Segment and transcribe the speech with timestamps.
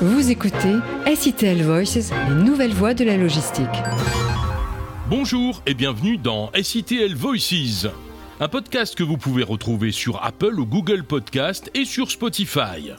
[0.00, 0.76] Vous écoutez
[1.12, 3.66] SITL Voices, les nouvelles voies de la logistique.
[5.10, 7.88] Bonjour et bienvenue dans SITL Voices,
[8.38, 12.92] un podcast que vous pouvez retrouver sur Apple ou Google Podcast et sur Spotify.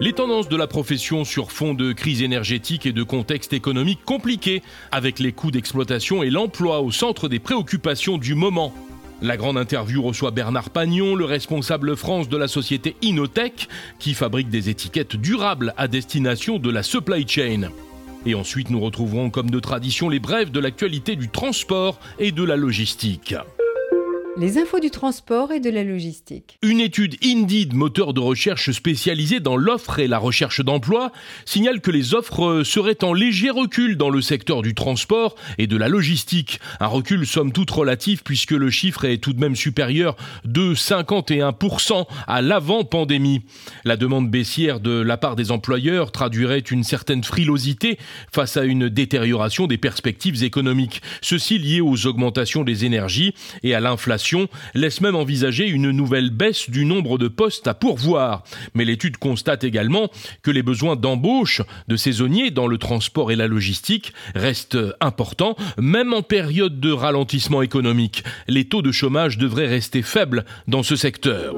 [0.00, 4.62] Les tendances de la profession sur fond de crise énergétique et de contexte économique compliqué,
[4.92, 8.72] avec les coûts d'exploitation et l'emploi au centre des préoccupations du moment.
[9.24, 13.68] La grande interview reçoit Bernard Pagnon, le responsable France de la société Inotech,
[13.98, 17.70] qui fabrique des étiquettes durables à destination de la supply chain.
[18.26, 22.44] Et ensuite, nous retrouverons comme de tradition les brèves de l'actualité du transport et de
[22.44, 23.34] la logistique.
[24.36, 26.58] Les infos du transport et de la logistique.
[26.60, 31.12] Une étude Indeed, moteur de recherche spécialisé dans l'offre et la recherche d'emploi,
[31.44, 35.76] signale que les offres seraient en léger recul dans le secteur du transport et de
[35.76, 36.58] la logistique.
[36.80, 42.04] Un recul somme toute relatif puisque le chiffre est tout de même supérieur de 51%
[42.26, 43.42] à l'avant-pandémie.
[43.84, 47.98] La demande baissière de la part des employeurs traduirait une certaine frilosité
[48.32, 51.02] face à une détérioration des perspectives économiques.
[51.22, 54.23] Ceci lié aux augmentations des énergies et à l'inflation
[54.74, 58.42] laisse même envisager une nouvelle baisse du nombre de postes à pourvoir.
[58.74, 60.08] Mais l'étude constate également
[60.42, 66.14] que les besoins d'embauche de saisonniers dans le transport et la logistique restent importants, même
[66.14, 68.24] en période de ralentissement économique.
[68.48, 71.54] Les taux de chômage devraient rester faibles dans ce secteur.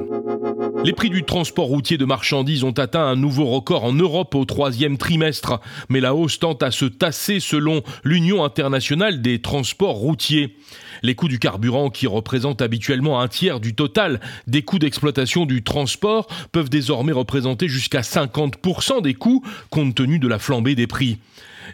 [0.84, 4.44] Les prix du transport routier de marchandises ont atteint un nouveau record en Europe au
[4.44, 10.56] troisième trimestre, mais la hausse tente à se tasser selon l'Union internationale des transports routiers.
[11.02, 15.62] Les coûts du carburant, qui représentent habituellement un tiers du total des coûts d'exploitation du
[15.62, 21.18] transport, peuvent désormais représenter jusqu'à 50% des coûts compte tenu de la flambée des prix.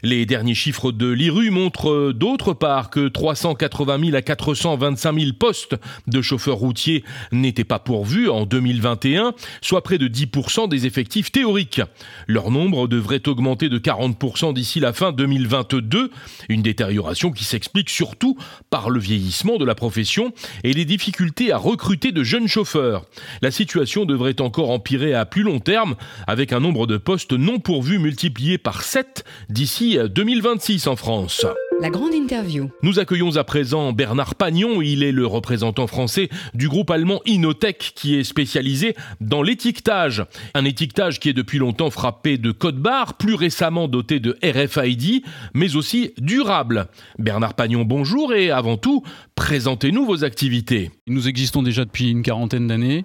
[0.03, 5.33] Les derniers chiffres de l'IRU montrent euh, d'autre part que 380 000 à 425 000
[5.39, 5.77] postes
[6.07, 11.83] de chauffeurs routiers n'étaient pas pourvus en 2021, soit près de 10% des effectifs théoriques.
[12.27, 16.11] Leur nombre devrait augmenter de 40% d'ici la fin 2022,
[16.49, 18.37] une détérioration qui s'explique surtout
[18.71, 20.33] par le vieillissement de la profession
[20.65, 23.05] et les difficultés à recruter de jeunes chauffeurs.
[23.43, 27.59] La situation devrait encore empirer à plus long terme avec un nombre de postes non
[27.59, 31.45] pourvus multiplié par 7 d'ici 2026 en France.
[31.83, 32.71] La grande interview.
[32.85, 34.83] Nous accueillons à présent Bernard Pagnon.
[34.83, 40.25] Il est le représentant français du groupe allemand Inotech qui est spécialisé dans l'étiquetage.
[40.55, 45.25] Un étiquetage qui est depuis longtemps frappé de code barre, plus récemment doté de RFID,
[45.55, 46.87] mais aussi durable.
[47.19, 49.03] Bernard Pagnon, bonjour et avant tout,
[49.35, 50.93] présentez-nous vos activités.
[51.09, 53.03] Nous existons déjà depuis une quarantaine d'années.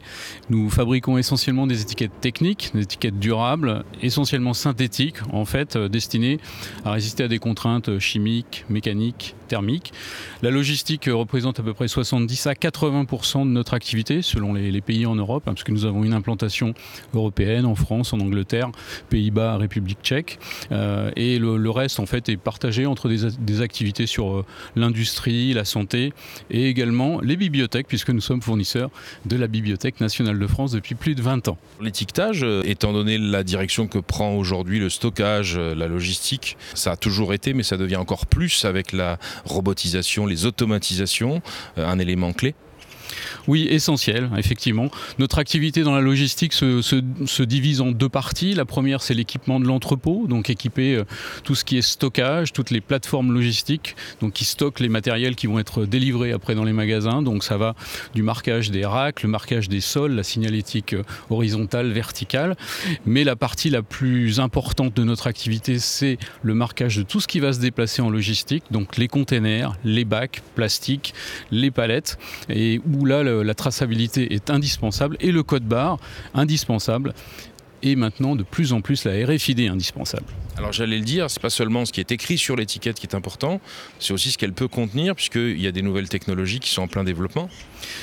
[0.52, 6.38] Nous fabriquons essentiellement des étiquettes techniques, des étiquettes durables, essentiellement synthétiques, en fait, euh, destinées
[6.86, 9.94] à résister à des contraintes chimiques, mécaniques, thermiques.
[10.42, 15.06] La logistique représente à peu près 70 à 80% de notre activité selon les, pays
[15.06, 16.74] en Europe, hein, parce que nous avons une implantation
[17.14, 18.70] européenne en France, en Angleterre,
[19.10, 20.40] Pays-Bas, République tchèque.
[20.72, 25.66] Euh, et le, reste, en fait, est partagé entre des, activités sur euh, l'industrie, la
[25.66, 26.14] santé
[26.52, 28.92] et également les bibliothèques, puisque nous sommes fournisseurs
[29.26, 31.58] de la Bibliothèque nationale de France depuis plus de 20 ans.
[31.82, 36.96] L'étiquetage, euh, étant donné la direction que prend aujourd'hui le stockage, la logistique, ça a
[36.96, 41.42] toujours été, mais ça devient encore plus avec la robotisation, les automatisations,
[41.78, 42.56] euh, un élément clé
[43.48, 44.90] oui, essentiel, effectivement.
[45.20, 48.54] Notre activité dans la logistique se, se, divise en deux parties.
[48.54, 51.04] La première, c'est l'équipement de l'entrepôt, donc équiper euh,
[51.44, 55.48] tout ce qui est stockage, toutes les plateformes logistiques, donc qui stockent les matériels qui
[55.48, 57.22] vont être délivrés après dans les magasins.
[57.22, 57.76] Donc ça va
[58.14, 62.56] du marquage des racks, le marquage des sols, la signalétique euh, horizontale, verticale.
[63.06, 67.28] Mais la partie la plus importante de notre activité, c'est le marquage de tout ce
[67.28, 71.14] qui va se déplacer en logistique, donc les containers, les bacs plastiques,
[71.52, 72.18] les palettes,
[72.50, 75.98] et là, la traçabilité est indispensable et le code barre
[76.34, 77.14] indispensable
[77.84, 80.26] et maintenant de plus en plus la RFID indispensable.
[80.58, 83.16] Alors j'allais le dire, c'est pas seulement ce qui est écrit sur l'étiquette qui est
[83.16, 83.62] important,
[84.00, 86.88] c'est aussi ce qu'elle peut contenir puisqu'il y a des nouvelles technologies qui sont en
[86.88, 87.50] plein développement.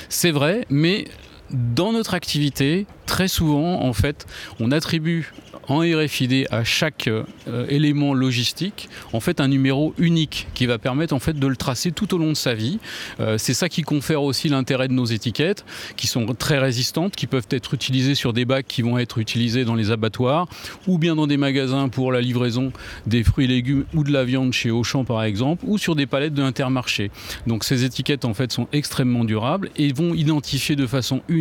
[0.09, 1.07] C'est vrai, mais
[1.51, 4.27] dans notre activité, très souvent, en fait,
[4.61, 5.33] on attribue
[5.69, 7.25] en RFID à chaque euh,
[7.69, 11.93] élément logistique en fait un numéro unique qui va permettre en fait de le tracer
[11.93, 12.79] tout au long de sa vie.
[13.21, 15.65] Euh, c'est ça qui confère aussi l'intérêt de nos étiquettes
[15.97, 19.65] qui sont très résistantes, qui peuvent être utilisées sur des bacs qui vont être utilisés
[19.65, 20.49] dans les abattoirs
[20.87, 22.73] ou bien dans des magasins pour la livraison
[23.07, 26.07] des fruits et légumes ou de la viande chez Auchan par exemple ou sur des
[26.07, 27.11] palettes de Intermarché.
[27.47, 31.34] Donc ces étiquettes en fait sont extrêmement durables et vont identifier de façon unique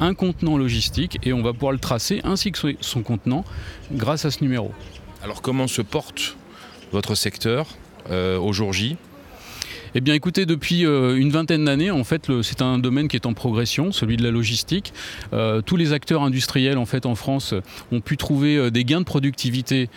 [0.00, 3.44] un contenant logistique et on va pouvoir le tracer ainsi que son contenant
[3.92, 4.72] grâce à ce numéro.
[5.22, 6.36] Alors comment se porte
[6.92, 7.66] votre secteur
[8.10, 8.96] euh, au jour J?
[9.94, 13.26] Eh bien, écoutez, depuis euh, une vingtaine d'années, en fait, c'est un domaine qui est
[13.26, 14.92] en progression, celui de la logistique.
[15.32, 17.54] Euh, tous les acteurs industriels, en fait, en France,
[17.90, 19.88] ont pu trouver euh, des gains de productivité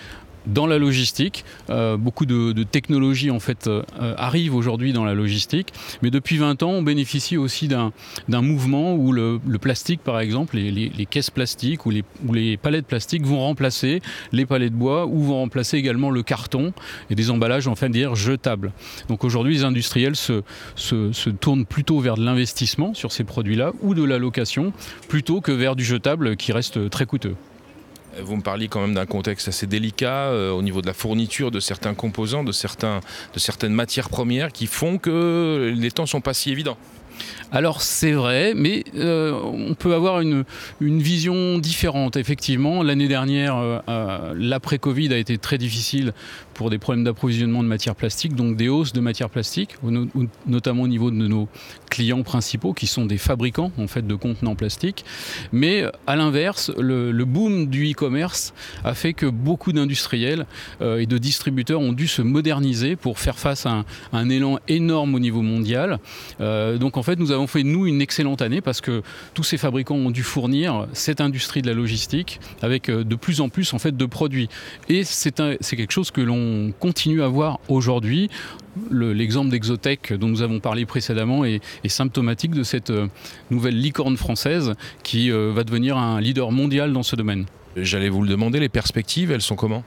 [0.46, 1.46] dans la logistique.
[1.70, 3.84] Euh, beaucoup de, technologies en fait euh,
[4.18, 7.92] arrivent aujourd'hui dans la logistique, mais depuis 20 ans, on bénéficie aussi d'un
[8.30, 14.02] mouvement où le, plastique, par exemple, les, caisses plastiques ou les, palettes plastiques vont remplacer
[14.32, 16.74] les palettes de bois ou vont remplacer également le carton
[17.10, 18.72] et des emballages en de dire jetables.
[19.08, 20.44] Donc aujourd'hui, les industriels se,
[20.76, 24.74] se, se tournent plutôt vers de l'investissement sur ces produits-là ou de la location
[25.10, 27.36] plutôt que vers du jetable qui reste très coûteux.
[28.20, 31.52] Vous me parliez quand même d'un contexte assez délicat euh, au niveau de la fourniture
[31.52, 33.00] de certains composants, de, certains,
[33.34, 36.78] de certaines matières premières qui font que les temps sont pas si évidents.
[37.54, 40.46] Alors c'est vrai, mais euh, on peut avoir une,
[40.80, 42.16] vision différente.
[42.16, 46.14] Effectivement, l'année dernière, euh, euh, l'après-Covid a été très difficile
[46.54, 49.76] pour des problèmes d'approvisionnement de matières plastiques, donc des hausses de matières plastiques,
[50.48, 51.50] notamment au niveau de nos
[51.90, 55.04] clients principaux, qui sont des fabricants en fait de contenants plastiques.
[55.52, 58.54] Mais à l'inverse, le, boom du e-commerce
[58.84, 60.46] a fait que beaucoup d'industriels
[60.82, 64.60] et de distributeurs ont dû se moderniser pour faire face à un, à un élan
[64.68, 66.00] énorme au niveau mondial.
[66.40, 69.02] Donc en fait, nous avons fait nous une excellente année parce que
[69.34, 73.42] tous ces fabricants ont dû fournir cette industrie de la logistique avec euh, de plus
[73.42, 74.50] en plus en fait de produits.
[74.90, 78.30] Et c'est quelque chose que l'on continue à voir aujourd'hui.
[78.90, 83.08] L'exemple le, d'Exotech dont nous avons parlé précédemment est, est, symptomatique de cette euh,
[83.50, 84.74] nouvelle licorne française
[85.04, 87.46] qui euh, va devenir un leader mondial dans ce domaine.
[87.76, 89.84] J'allais vous le demander, les perspectives, elles sont comment?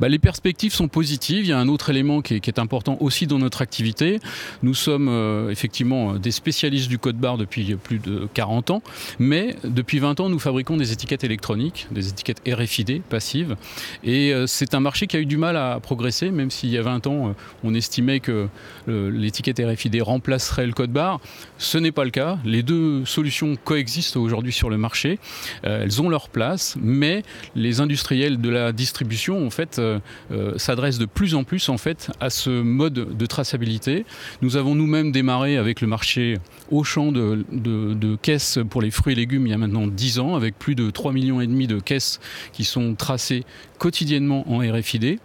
[0.00, 1.44] Bah, les perspectives sont positives.
[1.44, 4.20] Il y a un autre élément qui est, important aussi dans notre activité.
[4.62, 8.82] Nous sommes euh, effectivement des spécialistes du code barre depuis plus de 40 ans,
[9.18, 13.56] mais depuis 20 ans, nous fabriquons des étiquettes électroniques, des étiquettes RFID passives.
[14.04, 16.78] Et euh, c'est un marché qui a eu du mal à progresser, même s'il y
[16.78, 17.32] a 20 ans, euh,
[17.62, 18.48] on estimait que
[18.88, 21.20] euh, l'étiquette RFID remplacerait le code barre.
[21.58, 22.38] Ce n'est pas le cas.
[22.44, 25.18] Les deux solutions coexistent aujourd'hui sur le marché.
[25.64, 27.22] Euh, elles ont leur place, mais
[27.54, 29.98] les industriels de la distribution, en euh,
[30.30, 34.04] euh, s'adresse de plus en plus en fait à ce mode de traçabilité.
[34.42, 36.38] Nous avons nous-mêmes démarré avec le marché
[36.70, 40.18] au champ de, de, caisses pour les fruits et légumes il y a maintenant 10
[40.18, 42.20] ans, avec plus de 3 millions et demi de caisses
[42.52, 43.44] qui sont tracées
[43.78, 45.18] quotidiennement en RFID.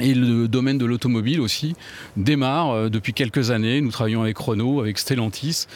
[0.00, 1.74] Et le domaine de l'automobile aussi
[2.16, 3.80] démarre euh, depuis quelques années.
[3.80, 5.66] Nous travaillons avec Renault, avec Stellantis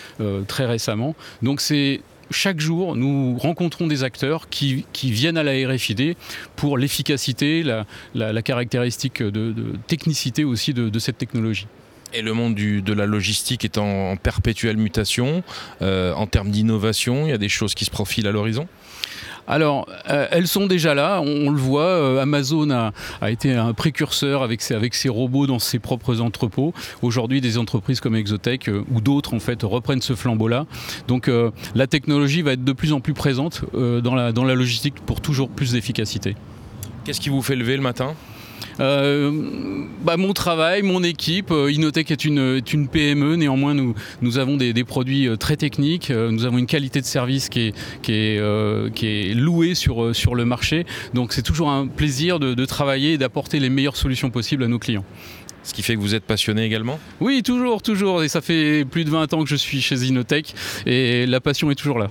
[0.46, 1.16] très récemment.
[1.42, 2.00] Donc c'est
[2.32, 6.16] chaque jour, nous rencontrons des acteurs qui, viennent à la RFID
[6.56, 9.54] pour l'efficacité, la, caractéristique de,
[9.86, 11.66] technicité aussi de, cette technologie.
[12.14, 15.42] Et le monde de la logistique est en, en perpétuelle mutation.
[15.80, 18.68] Euh, en termes d'innovation, il y a des choses qui se profilent à l'horizon?
[19.48, 22.92] Alors, euh, elles sont déjà là, on, le voit, euh, Amazon a,
[23.30, 26.72] été un précurseur avec ses, robots dans ses propres entrepôts.
[27.02, 30.66] Aujourd'hui, des entreprises comme Exotech euh, ou d'autres en fait reprennent ce flambeau-là.
[31.08, 31.30] Donc
[31.74, 35.72] la technologie va être de plus en plus présente dans, la, logistique pour toujours plus
[35.72, 36.36] d'efficacité.
[37.04, 38.14] Qu'est-ce qui vous fait lever le matin?
[38.78, 41.50] Bah, mon travail, mon équipe.
[41.50, 45.36] Euh, Inotech est une, est une PME, néanmoins nous, nous avons des, des, produits euh,
[45.36, 49.34] très techniques, nous avons une qualité de service qui est, qui est, euh, qui est
[49.34, 50.86] louée sur, sur le marché.
[51.14, 54.68] Donc c'est toujours un plaisir de, de travailler et d'apporter les meilleures solutions possibles à
[54.68, 55.04] nos clients.
[55.62, 56.98] Ce qui fait que vous êtes passionné également?
[57.20, 58.24] Oui, toujours, toujours.
[58.24, 60.54] Et ça fait plus de 20 ans que je suis chez Inotech
[60.86, 62.10] et la passion est toujours là.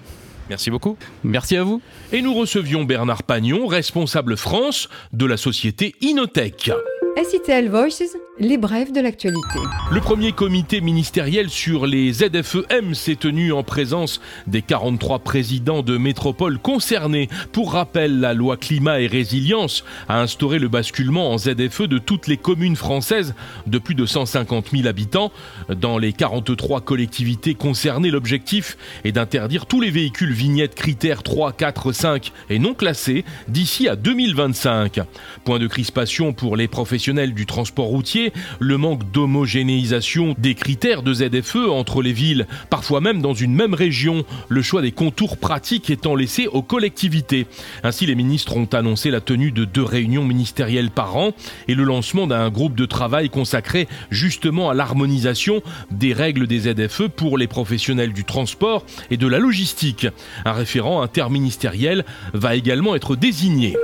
[0.51, 0.97] Merci beaucoup.
[1.23, 1.81] Merci à vous.
[2.11, 6.71] Et nous recevions Bernard Pagnon, responsable France de la société Inotech.
[7.15, 9.59] SITL Voices, les brèves de l'actualité.
[9.91, 15.95] Le premier comité ministériel sur les ZFEM s'est tenu en présence des 43 présidents de
[15.95, 17.29] métropoles concernés.
[17.51, 22.25] Pour rappel, la loi climat et résilience a instauré le basculement en ZFE de toutes
[22.25, 23.35] les communes françaises
[23.67, 25.31] de plus de 150 000 habitants.
[25.69, 31.91] Dans les 43 collectivités concernées, l'objectif est d'interdire tous les véhicules vignettes critères 3, 4,
[31.91, 34.99] 5 et non classés d'ici à 2025.
[35.45, 41.13] Point de crispation pour les professionnels du transport routier, le manque d'homogénéisation des critères de
[41.13, 45.89] ZFE entre les villes, parfois même dans une même région, le choix des contours pratiques
[45.89, 47.47] étant laissé aux collectivités.
[47.83, 51.31] Ainsi, les ministres ont annoncé la tenue de deux réunions ministérielles par an
[51.67, 55.61] et le lancement d'un groupe de travail consacré justement à l'harmonisation
[55.91, 60.07] des règles des ZFE pour les professionnels du transport et de la logistique.
[60.45, 63.75] Un référent interministériel va également être désigné.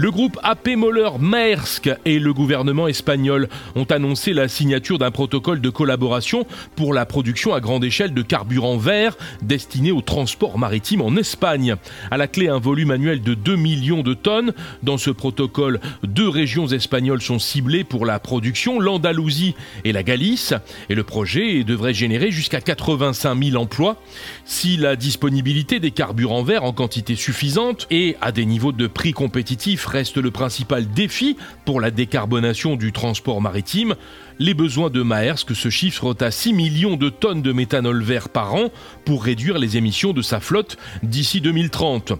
[0.00, 5.60] Le groupe AP Moller Maersk et le gouvernement espagnol ont annoncé la signature d'un protocole
[5.60, 11.00] de collaboration pour la production à grande échelle de carburant vert destiné au transport maritime
[11.00, 11.74] en Espagne.
[12.12, 14.52] À la clé, un volume annuel de 2 millions de tonnes.
[14.84, 20.54] Dans ce protocole, deux régions espagnoles sont ciblées pour la production, l'Andalousie et la Galice.
[20.90, 24.00] Et le projet devrait générer jusqu'à 85 000 emplois.
[24.44, 29.10] Si la disponibilité des carburants verts en quantité suffisante et à des niveaux de prix
[29.10, 33.94] compétitifs reste le principal défi pour la décarbonation du transport maritime.
[34.38, 38.54] Les besoins de Maersk se chiffrent à 6 millions de tonnes de méthanol vert par
[38.54, 38.70] an
[39.04, 42.12] pour réduire les émissions de sa flotte d'ici 2030.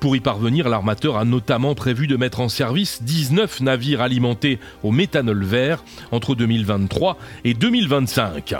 [0.00, 4.92] Pour y parvenir, l'armateur a notamment prévu de mettre en service 19 navires alimentés au
[4.92, 8.54] méthanol vert entre 2023 et 2025.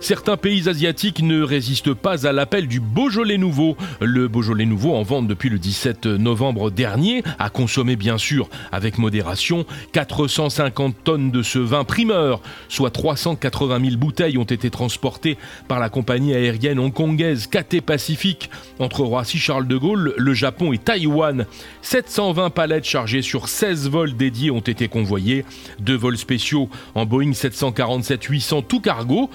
[0.00, 3.76] Certains pays asiatiques ne résistent pas à l'appel du Beaujolais nouveau.
[4.00, 8.98] Le Beaujolais nouveau en vente depuis le 17 novembre dernier, a consommé bien sûr avec
[8.98, 15.36] modération, 450 tonnes de ce vin primeur, soit 380 000 bouteilles ont été transportées
[15.66, 21.44] par la compagnie aérienne hongkongaise KT Pacific entre Roissy-Charles de Gaulle, le Japon et Taïwan.
[21.82, 25.44] 720 palettes chargées sur 16 vols dédiés ont été convoyées.
[25.80, 29.28] Deux vols spéciaux en Boeing 747-800 tout cargo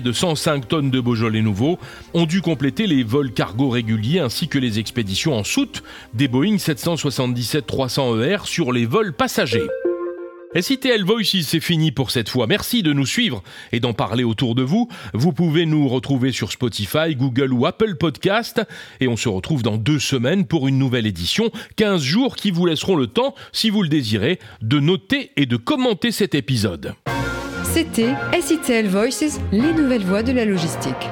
[0.00, 1.78] de 105 tonnes de Beaujolais nouveau
[2.14, 5.82] ont dû compléter les vols cargo réguliers ainsi que les expéditions en soute
[6.14, 9.68] des Boeing 777-300ER sur les vols passagers.
[10.58, 12.48] SITL Voices, c'est fini pour cette fois.
[12.48, 13.40] Merci de nous suivre
[13.70, 14.88] et d'en parler autour de vous.
[15.14, 18.60] Vous pouvez nous retrouver sur Spotify, Google ou Apple Podcast.
[18.98, 21.50] Et on se retrouve dans deux semaines pour une nouvelle édition.
[21.76, 25.56] 15 jours qui vous laisseront le temps, si vous le désirez, de noter et de
[25.56, 26.94] commenter cet épisode.
[27.72, 31.08] C'était SITL Voices, les nouvelles voies de la logistique.